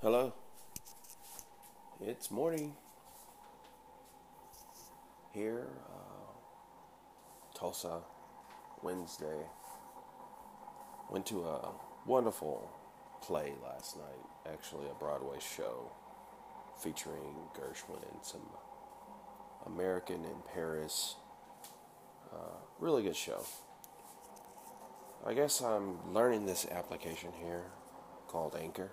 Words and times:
Hello. 0.00 0.32
It's 2.00 2.30
morning. 2.30 2.76
Here, 5.34 5.66
uh, 5.90 7.58
Tulsa, 7.58 8.02
Wednesday. 8.80 9.40
Went 11.10 11.26
to 11.26 11.40
a 11.40 11.72
wonderful 12.06 12.70
play 13.22 13.54
last 13.60 13.96
night, 13.96 14.52
actually, 14.52 14.86
a 14.88 14.94
Broadway 14.94 15.38
show 15.40 15.90
featuring 16.80 17.34
Gershwin 17.56 18.08
and 18.12 18.22
some 18.22 18.48
American 19.66 20.24
in 20.24 20.42
Paris. 20.54 21.16
Uh, 22.32 22.54
really 22.78 23.02
good 23.02 23.16
show. 23.16 23.44
I 25.26 25.34
guess 25.34 25.60
I'm 25.60 26.14
learning 26.14 26.46
this 26.46 26.68
application 26.70 27.32
here 27.42 27.64
called 28.28 28.54
Anchor 28.54 28.92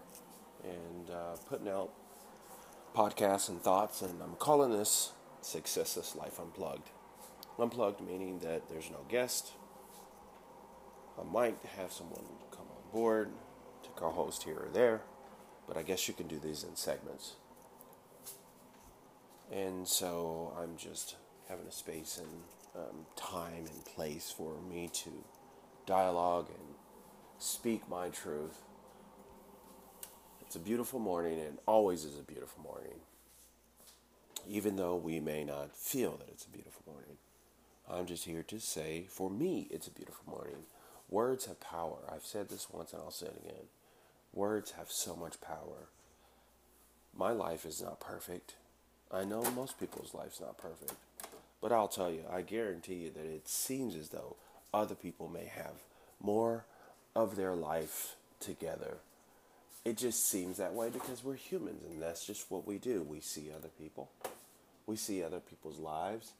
and 0.65 1.09
uh, 1.09 1.35
putting 1.47 1.67
out 1.67 1.91
podcasts 2.95 3.49
and 3.49 3.61
thoughts, 3.61 4.01
and 4.01 4.21
I'm 4.21 4.35
calling 4.35 4.71
this 4.71 5.11
Success 5.41 5.97
is 5.97 6.15
Life 6.15 6.39
Unplugged. 6.39 6.89
Unplugged 7.59 8.01
meaning 8.01 8.39
that 8.39 8.69
there's 8.69 8.89
no 8.89 9.05
guest. 9.09 9.51
I 11.19 11.23
might 11.23 11.57
have 11.77 11.91
someone 11.91 12.25
come 12.51 12.65
on 12.69 12.91
board 12.91 13.29
to 13.83 13.89
co 13.91 14.09
host 14.09 14.43
here 14.43 14.57
or 14.57 14.69
there, 14.73 15.01
but 15.67 15.77
I 15.77 15.83
guess 15.83 16.07
you 16.07 16.13
can 16.13 16.27
do 16.27 16.39
these 16.39 16.63
in 16.63 16.75
segments. 16.75 17.35
And 19.51 19.87
so 19.87 20.53
I'm 20.59 20.75
just 20.77 21.15
having 21.47 21.67
a 21.67 21.71
space 21.71 22.17
and 22.17 22.41
um, 22.75 23.05
time 23.15 23.65
and 23.71 23.85
place 23.85 24.33
for 24.35 24.55
me 24.69 24.89
to 24.91 25.11
dialogue 25.85 26.49
and 26.49 26.75
speak 27.37 27.87
my 27.87 28.09
truth 28.09 28.64
it's 30.45 30.55
a 30.55 30.59
beautiful 30.59 30.99
morning 30.99 31.39
and 31.39 31.57
always 31.65 32.03
is 32.03 32.19
a 32.19 32.23
beautiful 32.23 32.63
morning. 32.63 32.99
Even 34.47 34.75
though 34.75 34.95
we 34.95 35.19
may 35.19 35.43
not 35.43 35.75
feel 35.75 36.17
that 36.17 36.29
it's 36.29 36.45
a 36.45 36.49
beautiful 36.49 36.83
morning. 36.85 37.17
I'm 37.89 38.05
just 38.05 38.25
here 38.25 38.43
to 38.43 38.59
say, 38.59 39.05
for 39.09 39.29
me, 39.29 39.67
it's 39.71 39.87
a 39.87 39.91
beautiful 39.91 40.31
morning. 40.31 40.57
Words 41.09 41.45
have 41.45 41.59
power. 41.59 41.97
I've 42.11 42.25
said 42.25 42.49
this 42.49 42.67
once 42.71 42.93
and 42.93 43.01
I'll 43.01 43.11
say 43.11 43.27
it 43.27 43.41
again. 43.43 43.65
Words 44.33 44.71
have 44.71 44.91
so 44.91 45.15
much 45.15 45.41
power. 45.41 45.89
My 47.17 47.31
life 47.31 47.65
is 47.65 47.81
not 47.81 47.99
perfect. 47.99 48.53
I 49.11 49.23
know 49.23 49.41
most 49.51 49.79
people's 49.79 50.13
life's 50.13 50.41
not 50.41 50.57
perfect. 50.57 50.93
But 51.61 51.71
I'll 51.71 51.87
tell 51.87 52.11
you, 52.11 52.21
I 52.31 52.41
guarantee 52.41 52.95
you 52.95 53.11
that 53.11 53.25
it 53.25 53.47
seems 53.47 53.95
as 53.95 54.09
though 54.09 54.35
other 54.73 54.95
people 54.95 55.27
may 55.27 55.45
have 55.45 55.73
more 56.21 56.65
of 57.15 57.35
their 57.35 57.55
life 57.55 58.15
together 58.39 58.97
it 59.85 59.97
just 59.97 60.27
seems 60.27 60.57
that 60.57 60.73
way 60.73 60.89
because 60.89 61.23
we're 61.23 61.35
humans 61.35 61.83
and 61.89 62.01
that's 62.01 62.25
just 62.25 62.49
what 62.49 62.67
we 62.67 62.79
do. 62.79 63.03
We 63.03 63.21
see 63.21 63.51
other 63.55 63.69
people, 63.79 64.09
we 64.87 64.95
see 64.95 65.23
other 65.23 65.39
people's 65.39 65.79
lives, 65.79 66.31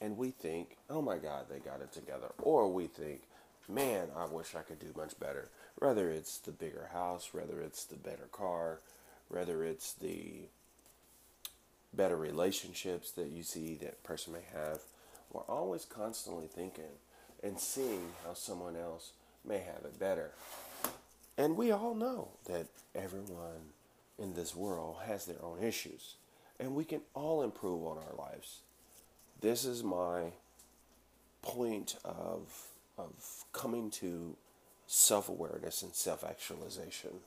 and 0.00 0.18
we 0.18 0.30
think, 0.30 0.76
oh 0.90 1.00
my 1.00 1.16
God, 1.16 1.46
they 1.48 1.60
got 1.60 1.80
it 1.80 1.92
together. 1.92 2.28
Or 2.42 2.70
we 2.70 2.88
think, 2.88 3.22
man, 3.68 4.08
I 4.16 4.26
wish 4.26 4.54
I 4.56 4.62
could 4.62 4.80
do 4.80 4.92
much 4.96 5.18
better. 5.18 5.48
Whether 5.76 6.10
it's 6.10 6.38
the 6.38 6.50
bigger 6.50 6.90
house, 6.92 7.32
whether 7.32 7.60
it's 7.60 7.84
the 7.84 7.96
better 7.96 8.28
car, 8.32 8.80
whether 9.28 9.64
it's 9.64 9.92
the 9.92 10.48
better 11.94 12.16
relationships 12.16 13.12
that 13.12 13.28
you 13.28 13.44
see 13.44 13.76
that 13.76 14.02
person 14.02 14.32
may 14.32 14.44
have, 14.52 14.80
we're 15.32 15.42
always 15.42 15.84
constantly 15.84 16.46
thinking 16.46 16.96
and 17.42 17.60
seeing 17.60 18.08
how 18.24 18.34
someone 18.34 18.76
else 18.76 19.12
may 19.44 19.58
have 19.58 19.84
it 19.84 19.98
better. 20.00 20.32
And 21.38 21.56
we 21.56 21.70
all 21.70 21.94
know 21.94 22.30
that 22.46 22.66
everyone 22.96 23.70
in 24.18 24.34
this 24.34 24.56
world 24.56 24.96
has 25.06 25.24
their 25.24 25.40
own 25.40 25.62
issues, 25.62 26.16
and 26.58 26.74
we 26.74 26.84
can 26.84 27.00
all 27.14 27.42
improve 27.42 27.86
on 27.86 27.96
our 27.96 28.16
lives. 28.18 28.58
This 29.40 29.64
is 29.64 29.84
my 29.84 30.32
point 31.40 31.96
of, 32.04 32.66
of 32.98 33.44
coming 33.52 33.88
to 33.92 34.36
self 34.88 35.28
awareness 35.28 35.82
and 35.82 35.94
self 35.94 36.24
actualization 36.24 37.20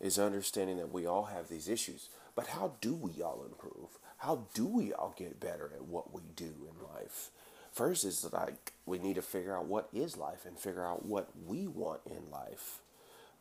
is 0.00 0.16
understanding 0.16 0.76
that 0.76 0.92
we 0.92 1.04
all 1.04 1.24
have 1.24 1.48
these 1.48 1.68
issues. 1.68 2.08
But 2.36 2.46
how 2.46 2.74
do 2.80 2.94
we 2.94 3.20
all 3.20 3.44
improve? 3.44 3.98
How 4.18 4.46
do 4.54 4.64
we 4.64 4.92
all 4.92 5.12
get 5.18 5.40
better 5.40 5.72
at 5.74 5.86
what 5.86 6.14
we 6.14 6.22
do 6.36 6.44
in 6.44 6.86
life? 6.94 7.30
First 7.72 8.04
is 8.04 8.32
like 8.32 8.74
we 8.86 8.98
need 8.98 9.16
to 9.16 9.22
figure 9.22 9.56
out 9.56 9.66
what 9.66 9.88
is 9.92 10.16
life 10.16 10.46
and 10.46 10.56
figure 10.56 10.86
out 10.86 11.04
what 11.04 11.30
we 11.46 11.66
want 11.66 12.02
in 12.06 12.30
life. 12.30 12.78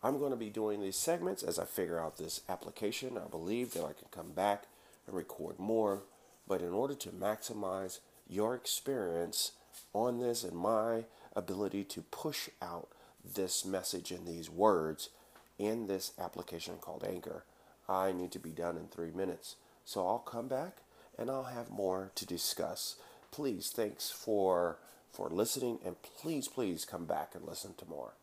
I'm 0.02 0.18
going 0.18 0.32
to 0.32 0.38
be 0.38 0.50
doing 0.50 0.82
these 0.82 0.96
segments 0.96 1.44
as 1.44 1.60
I 1.60 1.66
figure 1.66 2.00
out 2.00 2.18
this 2.18 2.42
application. 2.48 3.18
I 3.18 3.28
believe 3.28 3.74
that 3.74 3.84
I 3.84 3.94
can 3.94 4.08
come 4.12 4.32
back 4.32 4.64
and 5.06 5.16
record 5.16 5.60
more, 5.60 6.04
but 6.48 6.62
in 6.62 6.72
order 6.72 6.96
to 6.96 7.10
maximize 7.10 8.00
your 8.28 8.56
experience 8.56 9.52
on 9.94 10.20
this 10.20 10.44
and 10.44 10.56
my 10.56 11.04
ability 11.36 11.84
to 11.84 12.02
push 12.02 12.50
out 12.62 12.88
this 13.36 13.66
message 13.66 14.12
and 14.12 14.26
these 14.26 14.50
words 14.50 15.10
in 15.58 15.88
this 15.88 16.14
application 16.18 16.76
called 16.80 17.04
Anchor, 17.04 17.44
I 17.90 18.14
need 18.14 18.32
to 18.32 18.40
be 18.40 18.52
done 18.52 18.78
in 18.78 18.88
three 18.88 19.12
minutes. 19.12 19.56
So 19.84 20.08
I'll 20.08 20.20
come 20.20 20.48
back 20.48 20.78
and 21.18 21.30
I'll 21.30 21.44
have 21.44 21.70
more 21.70 22.12
to 22.16 22.26
discuss. 22.26 22.96
Please, 23.32 23.70
thanks 23.70 24.10
for 24.10 24.78
for 25.12 25.28
listening, 25.30 25.80
and 25.84 25.96
please, 26.02 26.48
please 26.48 26.86
come 26.86 27.06
back 27.06 27.34
and 27.34 27.44
listen 27.44 27.74
to 27.80 27.86
more. 27.86 28.14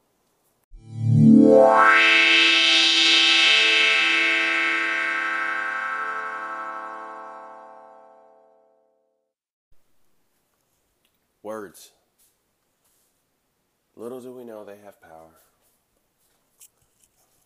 Words. 11.42 11.92
Little 13.96 14.20
do 14.20 14.32
we 14.32 14.44
know 14.44 14.66
they 14.66 14.76
have 14.84 15.00
power. 15.00 15.30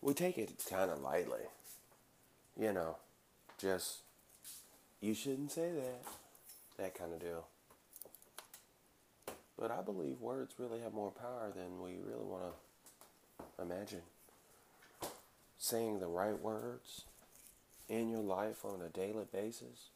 We 0.01 0.13
take 0.13 0.37
it 0.37 0.61
kind 0.69 0.91
of 0.91 0.99
lightly. 0.99 1.39
You 2.59 2.73
know, 2.73 2.97
just, 3.57 3.99
you 4.99 5.13
shouldn't 5.13 5.53
say 5.53 5.71
that. 5.71 6.03
That 6.77 6.95
kind 6.95 7.13
of 7.13 7.21
deal. 7.21 7.47
But 9.57 9.71
I 9.71 9.81
believe 9.81 10.19
words 10.19 10.55
really 10.57 10.81
have 10.81 10.93
more 10.93 11.11
power 11.11 11.49
than 11.55 11.81
we 11.81 11.91
really 12.05 12.25
want 12.25 12.43
to 12.43 12.70
Imagine 13.61 14.01
saying 15.57 15.99
the 15.99 16.07
right 16.07 16.39
words 16.41 17.03
in 17.87 18.09
your 18.09 18.21
life 18.21 18.65
on 18.65 18.81
a 18.81 18.89
daily 18.89 19.25
basis 19.31 19.89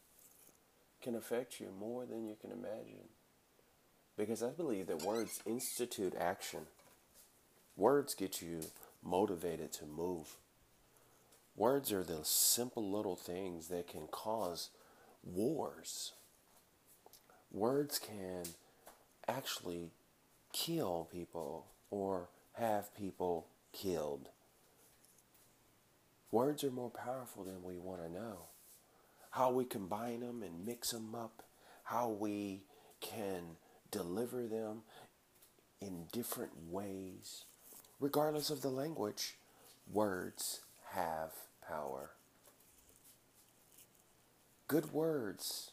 can 1.01 1.16
affect 1.16 1.59
you 1.59 1.67
more 1.79 2.05
than 2.05 2.28
you 2.28 2.35
can 2.39 2.51
imagine. 2.51 3.09
Because 4.17 4.41
I 4.41 4.50
believe 4.50 4.88
that 4.88 5.03
words 5.03 5.41
institute 5.45 6.13
action. 6.19 6.61
Words 7.75 8.13
get 8.16 8.41
you 8.41 8.61
motivated 9.03 9.73
to 9.73 9.85
move. 9.85 10.35
Words 11.55 11.91
are 11.91 12.03
the 12.03 12.19
simple 12.23 12.89
little 12.89 13.16
things 13.16 13.67
that 13.69 13.88
can 13.88 14.07
cause 14.07 14.69
wars. 15.23 16.13
Words 17.51 18.00
can 18.00 18.44
actually 19.28 19.89
kill 20.51 21.07
people 21.11 21.66
or 21.89 22.28
have 22.57 22.95
people 22.95 23.47
killed. 23.73 24.29
Words 26.31 26.63
are 26.63 26.71
more 26.71 26.89
powerful 26.89 27.43
than 27.43 27.63
we 27.63 27.77
want 27.77 28.03
to 28.03 28.11
know. 28.11 28.47
How 29.31 29.51
we 29.51 29.66
combine 29.66 30.21
them 30.21 30.43
and 30.43 30.66
mix 30.66 30.91
them 30.91 31.13
up, 31.13 31.43
how 31.83 32.09
we 32.09 32.63
can 33.01 33.57
deliver 33.91 34.47
them 34.47 34.81
in 35.81 36.05
different 36.11 36.51
ways, 36.69 37.45
regardless 37.99 38.49
of 38.49 38.61
the 38.61 38.69
language, 38.69 39.35
words 39.91 40.61
have 40.91 41.31
power. 41.67 42.11
Good 44.67 44.91
words 44.93 45.72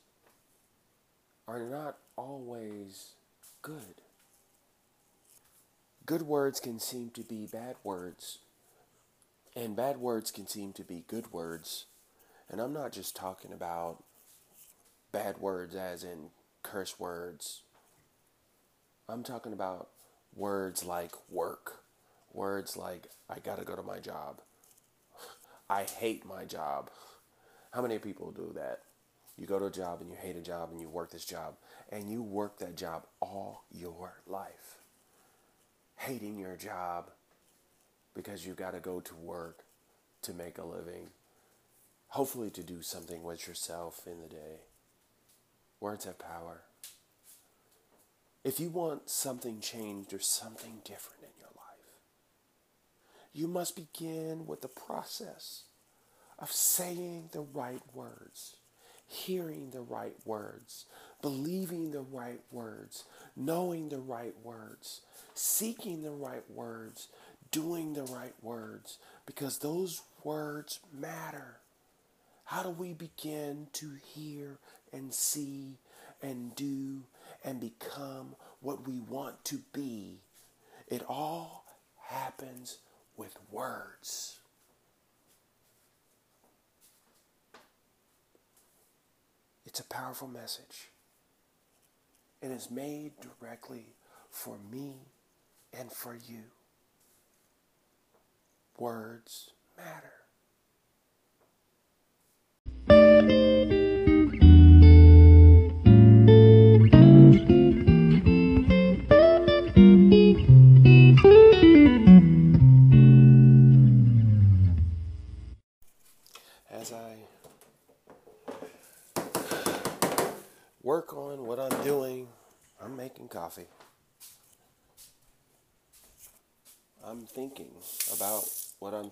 are 1.49 1.61
not 1.61 1.96
always 2.17 3.12
good. 3.62 4.01
Good 6.04 6.22
words 6.22 6.58
can 6.58 6.81
seem 6.81 7.10
to 7.10 7.22
be 7.22 7.46
bad 7.46 7.76
words, 7.84 8.38
and 9.54 9.76
bad 9.76 9.99
words 9.99 10.32
can 10.32 10.49
seem 10.49 10.72
to 10.72 10.82
be 10.82 11.04
good 11.06 11.32
words. 11.32 11.87
And 12.50 12.60
I'm 12.60 12.72
not 12.72 12.90
just 12.90 13.14
talking 13.14 13.52
about 13.52 14.02
bad 15.12 15.38
words 15.38 15.76
as 15.76 16.02
in 16.02 16.31
curse 16.64 16.99
words. 16.99 17.62
I'm 19.08 19.22
talking 19.22 19.52
about 19.52 19.90
words 20.34 20.84
like 20.84 21.12
work, 21.31 21.84
words 22.32 22.76
like 22.76 23.06
I 23.31 23.38
gotta 23.38 23.64
go 23.64 23.76
to 23.76 23.82
my 23.84 24.00
job, 24.00 24.40
I 25.70 25.84
hate 25.84 26.26
my 26.26 26.44
job. 26.44 26.90
How 27.70 27.81
many 27.81 28.00
people 28.00 28.32
do 28.32 28.50
that? 28.56 28.81
You 29.37 29.46
go 29.46 29.60
to 29.60 29.66
a 29.66 29.70
job 29.70 30.00
and 30.00 30.10
you 30.10 30.16
hate 30.20 30.37
a 30.37 30.43
job 30.43 30.70
and 30.72 30.81
you 30.81 30.88
work 30.88 31.12
this 31.12 31.25
job 31.25 31.55
and 31.90 32.10
you 32.10 32.25
work 32.25 32.58
that 32.58 32.76
job 32.76 33.06
all 33.20 33.62
your 33.70 34.20
life 34.26 34.81
hating 35.97 36.39
your 36.39 36.56
job 36.56 37.11
because 38.15 38.47
you've 38.47 38.56
got 38.56 38.73
to 38.73 38.81
go 38.81 39.00
to 39.00 39.15
work 39.15 39.65
to 40.23 40.33
make 40.35 40.59
a 40.59 40.65
living. 40.65 41.09
hopefully 42.09 42.50
to 42.50 42.62
do 42.62 42.83
something 42.83 43.23
with 43.23 43.49
yourself 43.49 44.06
in 44.06 44.21
the 44.21 44.29
day. 44.29 44.61
Words 45.81 46.05
have 46.05 46.19
power. 46.19 46.62
If 48.44 48.61
you 48.61 48.71
want 48.71 49.09
something 49.09 49.61
changed 49.61 50.12
or 50.12 50.19
something 50.21 50.83
different 50.85 51.23
in 51.23 51.31
your 51.39 51.49
life, 51.56 51.97
you 53.33 53.49
must 53.49 53.77
begin 53.77 54.47
with 54.47 54.61
the 54.62 54.69
process 54.69 55.65
of 56.39 56.53
saying 56.53 57.31
the 57.33 57.41
right 57.41 57.83
words, 57.94 58.56
hearing 59.06 59.71
the 59.71 59.81
right 59.81 60.17
words, 60.27 60.87
believing 61.22 61.92
the 61.92 62.02
right 62.02 62.40
words, 62.50 63.04
knowing 63.36 63.88
the 63.88 64.00
right 64.00 64.34
words, 64.42 65.00
seeking 65.34 66.02
the 66.02 66.10
right 66.10 66.42
words, 66.50 67.08
doing 67.50 67.94
the 67.94 68.04
right 68.04 68.34
words, 68.42 68.98
because 69.24 69.58
those 69.58 70.02
words 70.24 70.80
matter. 70.92 71.58
How 72.44 72.62
do 72.62 72.70
we 72.70 72.92
begin 72.92 73.69
to 73.74 73.92
hear 74.14 74.58
and 74.92 75.14
see 75.14 75.78
and 76.20 76.54
do 76.54 77.04
and 77.44 77.60
become 77.60 78.34
what 78.60 78.86
we 78.86 78.98
want 78.98 79.44
to 79.46 79.60
be? 79.72 80.19
It 80.88 81.02
all 81.08 81.64
happens 82.02 82.78
with 83.16 83.36
words. 83.50 84.40
It's 89.64 89.80
a 89.80 89.84
powerful 89.84 90.28
message. 90.28 90.88
And 92.43 92.53
it's 92.53 92.71
made 92.71 93.12
directly 93.41 93.94
for 94.31 94.59
me 94.71 94.97
and 95.79 95.93
for 95.93 96.15
you. 96.15 96.43
Words 98.79 99.50
matter. 99.77 100.21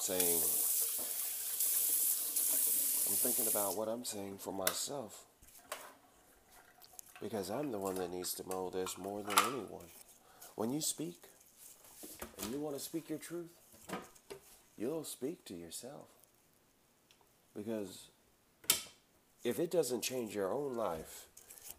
Saying. 0.02 0.40
I'm 3.08 3.16
thinking 3.16 3.46
about 3.48 3.76
what 3.76 3.88
I'm 3.88 4.04
saying 4.04 4.38
for 4.38 4.52
myself. 4.52 5.24
Because 7.22 7.50
I'm 7.50 7.70
the 7.70 7.78
one 7.78 7.96
that 7.96 8.12
needs 8.12 8.32
to 8.34 8.48
know 8.48 8.70
this 8.70 8.96
more 8.96 9.22
than 9.22 9.38
anyone. 9.38 9.90
When 10.54 10.72
you 10.72 10.80
speak 10.80 11.16
and 12.42 12.52
you 12.52 12.60
want 12.60 12.76
to 12.76 12.82
speak 12.82 13.10
your 13.10 13.18
truth, 13.18 13.50
you'll 14.78 15.04
speak 15.04 15.44
to 15.46 15.54
yourself. 15.54 16.06
Because 17.54 18.08
if 19.44 19.58
it 19.58 19.70
doesn't 19.70 20.02
change 20.02 20.34
your 20.34 20.52
own 20.52 20.76
life, 20.76 21.26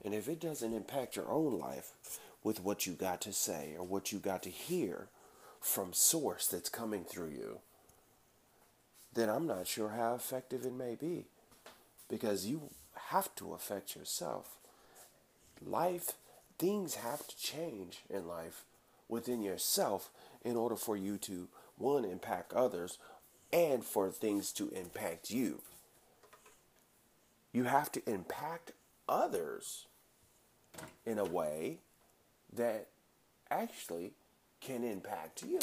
and 0.04 0.14
if 0.14 0.28
it 0.28 0.40
doesn't 0.40 0.74
impact 0.74 1.16
your 1.16 1.30
own 1.30 1.60
life 1.60 2.20
with 2.44 2.64
what 2.64 2.86
you 2.86 2.94
got 2.94 3.22
to 3.22 3.34
say 3.34 3.76
or 3.78 3.86
what 3.86 4.12
you 4.12 4.20
got 4.20 4.44
to 4.44 4.50
hear 4.50 5.08
from 5.60 5.94
source 5.94 6.48
that's 6.48 6.70
coming 6.70 7.04
through 7.04 7.30
you, 7.30 7.60
then 9.14 9.30
I'm 9.30 9.48
not 9.48 9.68
sure 9.68 9.90
how 9.90 10.16
effective 10.16 10.66
it 10.66 10.74
may 10.74 10.96
be. 10.96 11.26
Because 12.10 12.46
you 12.46 12.70
have 13.10 13.34
to 13.36 13.54
affect 13.54 13.96
yourself. 13.96 14.58
Life, 15.66 16.12
things 16.58 16.96
have 16.96 17.28
to 17.28 17.38
change 17.38 18.00
in 18.10 18.28
life 18.28 18.64
within 19.08 19.42
yourself 19.42 20.10
in 20.44 20.56
order 20.56 20.76
for 20.76 20.96
you 20.98 21.18
to, 21.18 21.48
one, 21.78 22.06
impact 22.06 22.54
others 22.54 22.98
and 23.54 23.84
for 23.84 24.10
things 24.10 24.52
to 24.54 24.70
impact 24.70 25.30
you. 25.30 25.62
You 27.52 27.66
have 27.66 27.92
to 27.92 28.10
impact 28.10 28.72
others 29.10 29.88
in 31.06 31.20
a 31.20 31.26
way 31.26 31.80
that 32.54 32.88
actually 33.50 34.14
can 34.62 34.84
impact 34.84 35.44
you 35.44 35.60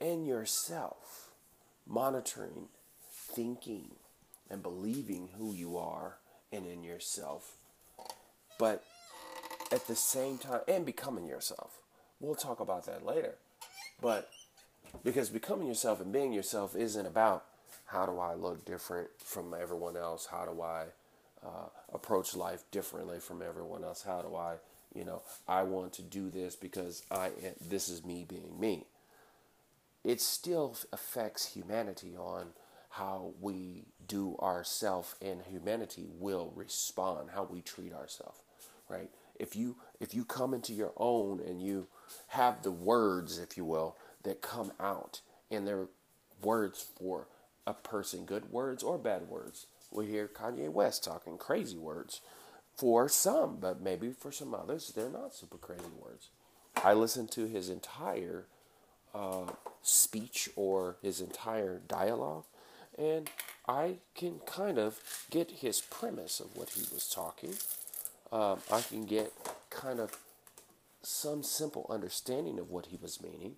and 0.00 0.26
yourself. 0.26 1.25
Monitoring, 1.86 2.68
thinking, 3.10 3.92
and 4.50 4.62
believing 4.62 5.30
who 5.38 5.54
you 5.54 5.76
are 5.76 6.16
and 6.52 6.66
in 6.66 6.82
yourself. 6.82 7.56
But 8.58 8.84
at 9.72 9.86
the 9.86 9.96
same 9.96 10.38
time, 10.38 10.60
and 10.68 10.86
becoming 10.86 11.26
yourself. 11.26 11.80
We'll 12.20 12.34
talk 12.34 12.60
about 12.60 12.86
that 12.86 13.04
later. 13.04 13.34
But 14.00 14.30
because 15.02 15.28
becoming 15.28 15.66
yourself 15.66 16.00
and 16.00 16.12
being 16.12 16.32
yourself 16.32 16.74
isn't 16.76 17.06
about 17.06 17.44
how 17.86 18.06
do 18.06 18.18
I 18.18 18.34
look 18.34 18.64
different 18.64 19.08
from 19.18 19.54
everyone 19.54 19.96
else? 19.96 20.26
How 20.26 20.44
do 20.44 20.60
I 20.62 20.86
uh, 21.44 21.68
approach 21.92 22.34
life 22.34 22.64
differently 22.70 23.20
from 23.20 23.42
everyone 23.42 23.84
else? 23.84 24.02
How 24.02 24.22
do 24.22 24.34
I, 24.34 24.56
you 24.94 25.04
know, 25.04 25.22
I 25.46 25.62
want 25.62 25.92
to 25.94 26.02
do 26.02 26.30
this 26.30 26.56
because 26.56 27.02
I 27.10 27.30
this 27.60 27.88
is 27.88 28.04
me 28.04 28.24
being 28.28 28.58
me. 28.58 28.86
It 30.06 30.20
still 30.20 30.76
affects 30.92 31.54
humanity 31.54 32.16
on 32.16 32.48
how 32.90 33.34
we 33.40 33.84
do 34.06 34.36
ourself 34.40 35.16
and 35.20 35.42
humanity 35.42 36.06
will 36.08 36.52
respond 36.54 37.30
how 37.34 37.44
we 37.44 37.60
treat 37.60 37.92
ourselves 37.92 38.40
right? 38.88 39.10
If 39.38 39.54
you 39.54 39.76
if 40.00 40.14
you 40.14 40.24
come 40.24 40.54
into 40.54 40.72
your 40.72 40.92
own 40.96 41.40
and 41.40 41.60
you 41.62 41.86
have 42.28 42.62
the 42.62 42.70
words 42.70 43.38
if 43.38 43.56
you 43.56 43.64
will 43.64 43.96
that 44.22 44.40
come 44.40 44.72
out 44.80 45.20
and 45.50 45.66
they're 45.66 45.88
words 46.42 46.86
for 46.98 47.28
a 47.66 47.74
person 47.74 48.24
good 48.24 48.50
words 48.50 48.82
or 48.82 48.98
bad 48.98 49.28
words 49.28 49.66
we 49.90 50.06
hear 50.06 50.28
kanye 50.28 50.70
west 50.70 51.04
talking 51.04 51.36
crazy 51.36 51.76
words 51.76 52.20
for 52.76 53.08
some 53.08 53.56
but 53.56 53.80
maybe 53.80 54.10
for 54.10 54.30
some 54.32 54.54
others 54.54 54.92
they're 54.94 55.10
not 55.10 55.34
super 55.34 55.58
crazy 55.58 55.84
words. 56.00 56.28
I 56.82 56.92
listened 56.92 57.30
to 57.32 57.46
his 57.46 57.68
entire 57.68 58.46
uh, 59.14 59.52
speech 59.82 60.48
or 60.56 60.96
his 61.02 61.20
entire 61.20 61.80
dialogue 61.86 62.44
and 62.98 63.30
I 63.68 63.96
can 64.14 64.40
kind 64.46 64.78
of 64.78 65.00
get 65.30 65.50
his 65.50 65.80
premise 65.80 66.40
of 66.40 66.56
what 66.56 66.70
he 66.70 66.82
was 66.92 67.08
talking. 67.12 67.54
Um, 68.32 68.60
I 68.70 68.80
can 68.80 69.04
get 69.06 69.32
kind 69.70 70.00
of 70.00 70.16
some 71.02 71.42
simple 71.42 71.86
understanding 71.90 72.58
of 72.58 72.70
what 72.70 72.86
he 72.86 72.98
was 73.00 73.22
meaning, 73.22 73.56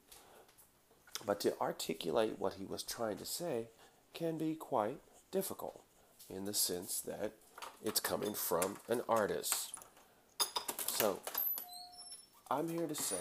but 1.24 1.40
to 1.40 1.58
articulate 1.60 2.38
what 2.38 2.54
he 2.54 2.64
was 2.64 2.82
trying 2.82 3.18
to 3.18 3.24
say 3.24 3.68
can 4.14 4.38
be 4.38 4.54
quite 4.54 4.98
difficult 5.30 5.82
in 6.28 6.44
the 6.44 6.54
sense 6.54 7.00
that 7.00 7.32
it's 7.84 8.00
coming 8.00 8.34
from 8.34 8.78
an 8.88 9.02
artist. 9.08 9.72
So, 10.86 11.20
I'm 12.50 12.68
here 12.68 12.86
to 12.86 12.94
say, 12.94 13.16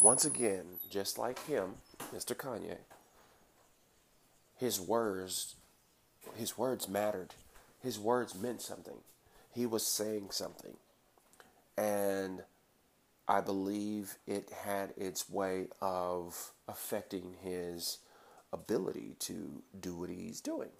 once 0.00 0.24
again, 0.24 0.64
just 0.90 1.18
like 1.18 1.44
him, 1.46 1.74
Mr. 2.14 2.34
Kanye, 2.34 2.78
his 4.56 4.80
words 4.80 5.54
his 6.36 6.58
words 6.58 6.88
mattered. 6.88 7.34
His 7.82 7.98
words 7.98 8.34
meant 8.34 8.62
something. 8.62 8.98
He 9.52 9.66
was 9.66 9.86
saying 9.86 10.28
something. 10.30 10.76
And 11.76 12.42
I 13.26 13.40
believe 13.40 14.16
it 14.26 14.50
had 14.64 14.94
its 14.96 15.28
way 15.28 15.66
of 15.80 16.52
affecting 16.66 17.36
his 17.42 17.98
ability 18.52 19.16
to 19.20 19.62
do 19.78 19.94
what 19.94 20.10
he's 20.10 20.40
doing. 20.40 20.70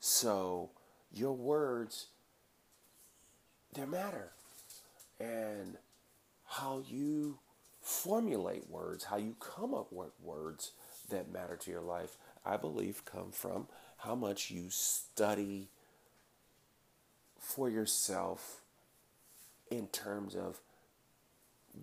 So 0.00 0.70
your 1.12 1.32
words 1.32 2.08
they 3.74 3.86
matter. 3.86 4.32
And 5.18 5.76
how 6.44 6.82
you 6.86 7.38
formulate 7.82 8.70
words, 8.70 9.04
how 9.04 9.16
you 9.16 9.34
come 9.40 9.74
up 9.74 9.92
with 9.92 10.12
words 10.22 10.72
that 11.10 11.32
matter 11.32 11.56
to 11.56 11.70
your 11.70 11.82
life, 11.82 12.16
I 12.46 12.56
believe 12.56 13.04
come 13.04 13.32
from 13.32 13.66
how 13.98 14.14
much 14.14 14.50
you 14.50 14.66
study 14.68 15.68
for 17.38 17.68
yourself 17.68 18.60
in 19.70 19.88
terms 19.88 20.34
of 20.34 20.60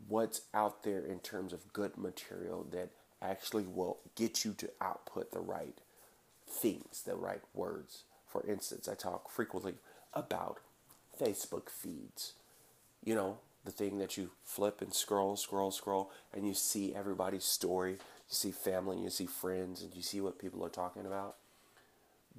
what's 0.07 0.41
out 0.53 0.83
there 0.83 0.99
in 0.99 1.19
terms 1.19 1.53
of 1.53 1.73
good 1.73 1.97
material 1.97 2.65
that 2.71 2.89
actually 3.21 3.65
will 3.65 3.97
get 4.15 4.45
you 4.45 4.53
to 4.53 4.69
output 4.79 5.31
the 5.31 5.39
right 5.39 5.79
things, 6.47 7.03
the 7.05 7.15
right 7.15 7.41
words. 7.53 8.03
For 8.27 8.45
instance, 8.47 8.87
I 8.87 8.95
talk 8.95 9.29
frequently 9.29 9.73
about 10.13 10.59
Facebook 11.19 11.69
feeds. 11.69 12.33
You 13.03 13.15
know, 13.15 13.37
the 13.69 13.75
thing 13.75 13.99
that 13.99 14.17
you 14.17 14.31
flip 14.43 14.81
and 14.81 14.93
scroll, 14.93 15.35
scroll, 15.35 15.71
scroll, 15.71 16.11
and 16.33 16.47
you 16.47 16.53
see 16.53 16.95
everybody's 16.95 17.45
story. 17.45 17.91
You 17.93 17.97
see 18.35 18.51
family, 18.51 18.97
you 18.99 19.09
see 19.09 19.25
friends, 19.25 19.81
and 19.83 19.95
you 19.95 20.01
see 20.01 20.21
what 20.21 20.39
people 20.39 20.63
are 20.65 20.69
talking 20.69 21.05
about 21.05 21.35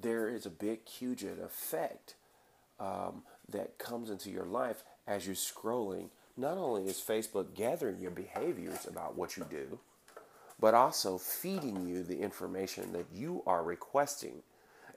there 0.01 0.27
is 0.27 0.45
a 0.45 0.49
big, 0.49 0.87
huge 0.87 1.23
effect 1.23 2.15
um, 2.79 3.23
that 3.49 3.77
comes 3.77 4.09
into 4.09 4.29
your 4.29 4.45
life 4.45 4.83
as 5.07 5.25
you're 5.25 5.35
scrolling. 5.35 6.09
Not 6.37 6.57
only 6.57 6.87
is 6.87 6.97
Facebook 6.99 7.53
gathering 7.53 7.99
your 7.99 8.11
behaviors 8.11 8.85
about 8.87 9.15
what 9.15 9.37
you 9.37 9.45
do, 9.49 9.79
but 10.59 10.73
also 10.73 11.17
feeding 11.17 11.87
you 11.87 12.03
the 12.03 12.21
information 12.21 12.93
that 12.93 13.05
you 13.13 13.43
are 13.45 13.63
requesting. 13.63 14.43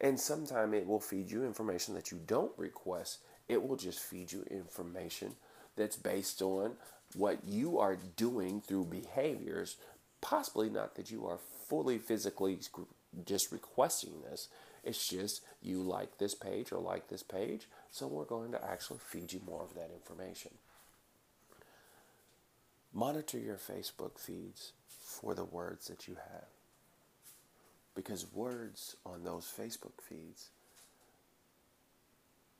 And 0.00 0.18
sometimes 0.18 0.74
it 0.74 0.86
will 0.86 1.00
feed 1.00 1.30
you 1.30 1.44
information 1.44 1.94
that 1.94 2.10
you 2.10 2.20
don't 2.26 2.52
request. 2.56 3.18
It 3.48 3.66
will 3.66 3.76
just 3.76 4.00
feed 4.00 4.32
you 4.32 4.44
information 4.50 5.34
that's 5.76 5.96
based 5.96 6.42
on 6.42 6.72
what 7.14 7.38
you 7.46 7.78
are 7.78 7.96
doing 8.16 8.60
through 8.60 8.84
behaviors, 8.84 9.76
possibly 10.20 10.68
not 10.68 10.96
that 10.96 11.10
you 11.10 11.26
are 11.26 11.38
fully 11.68 11.98
physically 11.98 12.58
just 13.24 13.52
requesting 13.52 14.22
this. 14.28 14.48
It's 14.82 15.06
just 15.06 15.42
you 15.62 15.80
like 15.80 16.18
this 16.18 16.34
page 16.34 16.72
or 16.72 16.78
like 16.78 17.08
this 17.08 17.22
page, 17.22 17.66
so 17.90 18.06
we're 18.06 18.24
going 18.24 18.52
to 18.52 18.64
actually 18.64 18.98
feed 18.98 19.32
you 19.32 19.40
more 19.46 19.62
of 19.62 19.74
that 19.74 19.90
information. 19.94 20.52
Monitor 22.92 23.38
your 23.38 23.56
Facebook 23.56 24.18
feeds 24.18 24.72
for 24.88 25.34
the 25.34 25.44
words 25.44 25.88
that 25.88 26.06
you 26.06 26.14
have. 26.14 26.44
Because 27.94 28.26
words 28.32 28.96
on 29.06 29.24
those 29.24 29.44
Facebook 29.46 30.02
feeds 30.02 30.50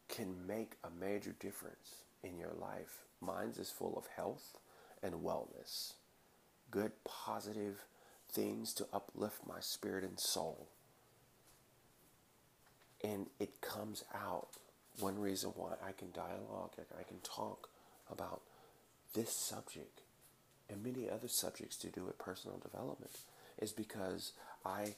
can 0.08 0.46
make 0.46 0.72
a 0.84 0.88
major 1.04 1.34
difference 1.38 2.03
in 2.24 2.38
your 2.38 2.52
life. 2.58 3.04
Mine's 3.20 3.58
is 3.58 3.70
full 3.70 3.96
of 3.96 4.06
health 4.16 4.58
and 5.02 5.14
wellness, 5.16 5.94
good, 6.70 6.92
positive 7.04 7.84
things 8.30 8.72
to 8.74 8.86
uplift 8.92 9.46
my 9.46 9.60
spirit 9.60 10.04
and 10.04 10.18
soul. 10.18 10.68
And 13.02 13.26
it 13.38 13.60
comes 13.60 14.04
out. 14.14 14.48
One 14.98 15.18
reason 15.18 15.50
why 15.56 15.74
I 15.86 15.92
can 15.92 16.10
dialogue, 16.12 16.72
I 16.98 17.02
can 17.02 17.18
talk 17.22 17.68
about 18.10 18.42
this 19.14 19.32
subject 19.32 20.00
and 20.68 20.82
many 20.82 21.10
other 21.10 21.28
subjects 21.28 21.76
to 21.78 21.88
do 21.88 22.04
with 22.04 22.18
personal 22.18 22.58
development 22.58 23.10
is 23.58 23.72
because 23.72 24.32
I 24.64 24.94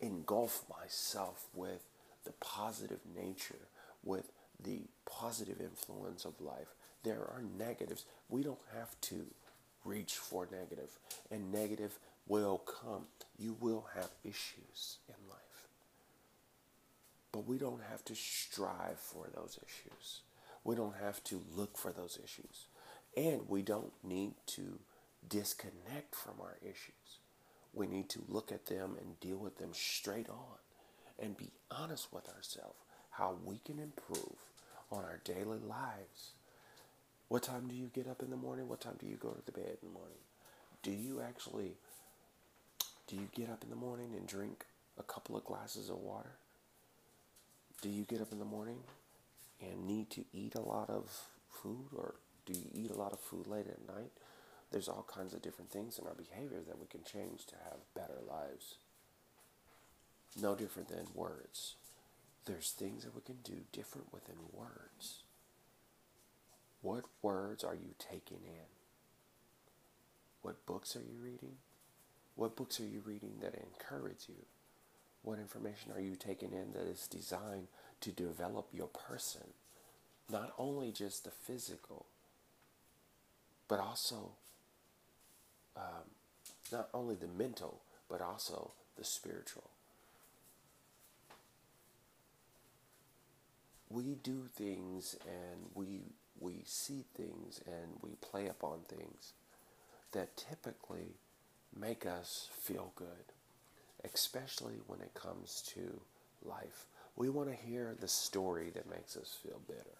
engulf 0.00 0.64
myself 0.68 1.46
with 1.54 1.82
the 2.24 2.32
positive 2.32 3.00
nature, 3.16 3.68
with 4.02 4.32
the 4.62 4.82
positive 5.04 5.60
influence 5.60 6.24
of 6.24 6.40
life. 6.40 6.74
There 7.02 7.20
are 7.20 7.42
negatives. 7.58 8.04
We 8.28 8.42
don't 8.42 8.58
have 8.74 9.00
to 9.02 9.26
reach 9.84 10.14
for 10.16 10.48
negative, 10.50 10.90
and 11.30 11.52
negative 11.52 11.98
will 12.26 12.58
come. 12.58 13.06
You 13.38 13.56
will 13.60 13.86
have 13.94 14.10
issues 14.24 14.98
in 15.08 15.14
life. 15.28 15.68
But 17.32 17.46
we 17.46 17.58
don't 17.58 17.82
have 17.90 18.04
to 18.06 18.14
strive 18.14 18.98
for 18.98 19.28
those 19.34 19.58
issues. 19.58 20.20
We 20.64 20.74
don't 20.74 20.96
have 20.96 21.22
to 21.24 21.42
look 21.54 21.76
for 21.76 21.92
those 21.92 22.18
issues. 22.22 22.66
And 23.16 23.48
we 23.48 23.62
don't 23.62 23.92
need 24.02 24.34
to 24.46 24.78
disconnect 25.28 26.14
from 26.14 26.34
our 26.40 26.56
issues. 26.62 27.20
We 27.72 27.86
need 27.86 28.08
to 28.10 28.24
look 28.28 28.50
at 28.50 28.66
them 28.66 28.96
and 29.00 29.20
deal 29.20 29.36
with 29.36 29.58
them 29.58 29.70
straight 29.72 30.28
on 30.28 30.58
and 31.18 31.36
be 31.36 31.50
honest 31.70 32.12
with 32.12 32.28
ourselves 32.28 32.85
how 33.16 33.36
we 33.44 33.60
can 33.64 33.78
improve 33.78 34.36
on 34.90 35.04
our 35.04 35.20
daily 35.24 35.58
lives. 35.58 36.32
What 37.28 37.42
time 37.42 37.66
do 37.68 37.74
you 37.74 37.90
get 37.94 38.06
up 38.06 38.22
in 38.22 38.30
the 38.30 38.36
morning? 38.36 38.68
What 38.68 38.80
time 38.80 38.96
do 39.00 39.06
you 39.06 39.16
go 39.16 39.30
to 39.30 39.44
the 39.44 39.52
bed 39.52 39.78
in 39.82 39.88
the 39.88 39.94
morning? 39.94 40.18
Do 40.82 40.90
you 40.92 41.20
actually 41.20 41.72
do 43.08 43.16
you 43.16 43.28
get 43.34 43.50
up 43.50 43.62
in 43.62 43.70
the 43.70 43.76
morning 43.76 44.14
and 44.16 44.26
drink 44.26 44.64
a 44.98 45.02
couple 45.02 45.36
of 45.36 45.44
glasses 45.44 45.88
of 45.88 45.98
water? 45.98 46.32
Do 47.82 47.88
you 47.88 48.02
get 48.02 48.20
up 48.20 48.32
in 48.32 48.38
the 48.38 48.44
morning 48.44 48.78
and 49.60 49.86
need 49.86 50.10
to 50.10 50.24
eat 50.32 50.54
a 50.54 50.60
lot 50.60 50.90
of 50.90 51.10
food 51.48 51.86
or 51.96 52.14
do 52.44 52.52
you 52.52 52.66
eat 52.74 52.90
a 52.90 52.96
lot 52.96 53.12
of 53.12 53.20
food 53.20 53.46
late 53.46 53.66
at 53.66 53.94
night? 53.94 54.10
There's 54.72 54.88
all 54.88 55.06
kinds 55.12 55.34
of 55.34 55.42
different 55.42 55.70
things 55.70 55.98
in 55.98 56.06
our 56.06 56.14
behavior 56.14 56.60
that 56.66 56.78
we 56.78 56.86
can 56.86 57.02
change 57.04 57.46
to 57.46 57.54
have 57.64 57.78
better 57.94 58.18
lives. 58.28 58.76
No 60.40 60.54
different 60.54 60.88
than 60.88 61.06
words. 61.14 61.76
There's 62.46 62.70
things 62.70 63.04
that 63.04 63.14
we 63.14 63.22
can 63.22 63.38
do 63.42 63.64
different 63.72 64.12
within 64.12 64.36
words. 64.52 65.22
What 66.80 67.04
words 67.20 67.64
are 67.64 67.74
you 67.74 67.94
taking 67.98 68.44
in? 68.46 68.66
What 70.42 70.64
books 70.64 70.94
are 70.94 71.00
you 71.00 71.18
reading? 71.20 71.56
What 72.36 72.54
books 72.54 72.78
are 72.78 72.86
you 72.86 73.02
reading 73.04 73.38
that 73.42 73.54
encourage 73.54 74.28
you? 74.28 74.44
What 75.22 75.40
information 75.40 75.90
are 75.92 76.00
you 76.00 76.14
taking 76.14 76.52
in 76.52 76.72
that 76.72 76.86
is 76.88 77.08
designed 77.08 77.66
to 78.00 78.10
develop 78.10 78.68
your 78.72 78.86
person? 78.86 79.48
Not 80.30 80.52
only 80.56 80.92
just 80.92 81.24
the 81.24 81.30
physical, 81.30 82.06
but 83.66 83.80
also 83.80 84.30
um, 85.76 86.10
not 86.70 86.88
only 86.94 87.16
the 87.16 87.26
mental, 87.26 87.80
but 88.08 88.20
also 88.20 88.70
the 88.96 89.04
spiritual. 89.04 89.70
We 93.96 94.16
do 94.22 94.50
things 94.54 95.16
and 95.24 95.70
we 95.74 96.02
we 96.38 96.60
see 96.66 97.06
things 97.16 97.62
and 97.66 97.92
we 98.02 98.10
play 98.20 98.46
upon 98.46 98.80
things 98.86 99.32
that 100.12 100.36
typically 100.36 101.14
make 101.74 102.04
us 102.04 102.50
feel 102.52 102.92
good, 102.94 103.32
especially 104.04 104.80
when 104.86 105.00
it 105.00 105.14
comes 105.14 105.62
to 105.74 105.98
life. 106.44 106.84
We 107.16 107.30
want 107.30 107.48
to 107.48 107.54
hear 107.54 107.96
the 107.98 108.06
story 108.06 108.68
that 108.74 108.90
makes 108.90 109.16
us 109.16 109.38
feel 109.42 109.62
better. 109.66 109.96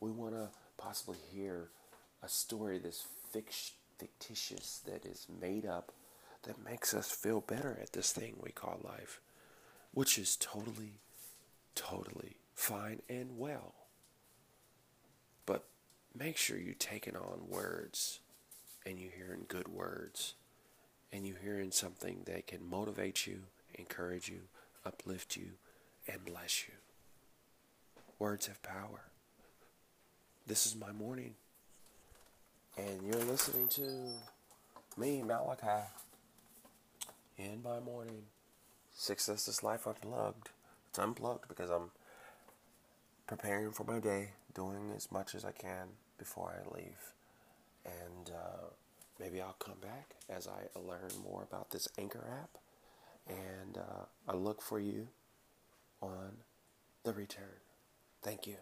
We 0.00 0.10
want 0.10 0.34
to 0.34 0.48
possibly 0.76 1.18
hear 1.32 1.68
a 2.24 2.28
story 2.28 2.78
that's 2.78 3.06
fictitious, 3.98 4.80
that 4.86 5.06
is 5.06 5.28
made 5.40 5.64
up, 5.64 5.92
that 6.42 6.64
makes 6.64 6.92
us 6.92 7.12
feel 7.12 7.40
better 7.40 7.78
at 7.80 7.92
this 7.92 8.10
thing 8.10 8.34
we 8.42 8.50
call 8.50 8.80
life, 8.82 9.20
which 9.94 10.18
is 10.18 10.34
totally, 10.34 10.94
totally 11.76 12.41
fine 12.54 13.00
and 13.08 13.38
well. 13.38 13.74
But 15.46 15.64
make 16.16 16.36
sure 16.36 16.58
you're 16.58 16.74
taking 16.74 17.16
on 17.16 17.48
words 17.48 18.20
and 18.86 18.98
you're 18.98 19.12
hearing 19.16 19.44
good 19.48 19.68
words 19.68 20.34
and 21.12 21.26
you're 21.26 21.38
hearing 21.42 21.70
something 21.70 22.22
that 22.26 22.46
can 22.46 22.68
motivate 22.68 23.26
you, 23.26 23.42
encourage 23.74 24.28
you, 24.28 24.42
uplift 24.84 25.36
you, 25.36 25.52
and 26.08 26.24
bless 26.24 26.66
you. 26.66 26.74
Words 28.18 28.46
have 28.46 28.62
power. 28.62 29.02
This 30.46 30.66
is 30.66 30.74
my 30.74 30.92
morning 30.92 31.34
and 32.76 33.02
you're 33.04 33.24
listening 33.24 33.68
to 33.68 33.82
me, 34.96 35.22
Malachi, 35.22 35.86
in 37.36 37.62
my 37.62 37.80
morning. 37.80 38.22
Success 38.94 39.48
is 39.48 39.62
Life 39.62 39.86
Unplugged. 39.86 40.50
It's 40.88 40.98
unplugged 40.98 41.48
because 41.48 41.70
I'm 41.70 41.90
preparing 43.36 43.72
for 43.72 43.84
my 43.84 43.98
day, 43.98 44.28
doing 44.54 44.92
as 44.94 45.10
much 45.10 45.34
as 45.34 45.42
I 45.42 45.52
can 45.52 45.88
before 46.18 46.52
I 46.52 46.76
leave. 46.76 47.14
And 47.86 48.28
uh, 48.28 48.66
maybe 49.18 49.40
I'll 49.40 49.56
come 49.58 49.78
back 49.80 50.16
as 50.28 50.46
I 50.46 50.78
learn 50.78 51.08
more 51.24 51.42
about 51.42 51.70
this 51.70 51.88
Anchor 51.96 52.26
app. 52.42 52.58
And 53.26 53.78
uh, 53.78 54.04
I 54.28 54.36
look 54.36 54.60
for 54.60 54.78
you 54.78 55.08
on 56.02 56.42
the 57.04 57.14
return. 57.14 57.62
Thank 58.22 58.46
you. 58.46 58.56